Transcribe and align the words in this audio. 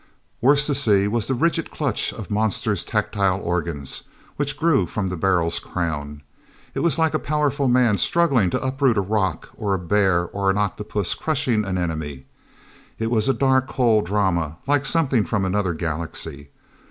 Worst 0.41 0.65
to 0.65 0.73
see 0.73 1.07
was 1.07 1.27
the 1.27 1.35
rigid 1.35 1.69
clutch 1.69 2.11
of 2.11 2.31
monster's 2.31 2.83
tactile 2.83 3.39
organs, 3.39 4.01
which 4.35 4.57
grew 4.57 4.87
from 4.87 5.05
the 5.05 5.15
barrel's 5.15 5.59
crown. 5.59 6.23
It 6.73 6.79
was 6.79 6.97
like 6.97 7.13
a 7.13 7.19
powerful 7.19 7.67
man 7.67 7.99
struggling 7.99 8.49
to 8.49 8.63
uproot 8.65 8.97
a 8.97 9.01
rock, 9.01 9.49
or 9.53 9.75
a 9.75 9.77
bear 9.77 10.25
or 10.29 10.49
an 10.49 10.57
octopus 10.57 11.13
crushing 11.13 11.63
an 11.65 11.77
enemy. 11.77 12.25
It 12.97 13.11
was 13.11 13.27
dark 13.27 13.69
hole 13.69 14.01
drama, 14.01 14.57
like 14.65 14.85
something 14.85 15.23
from 15.23 15.45
another 15.45 15.75
galaxy. 15.75 16.49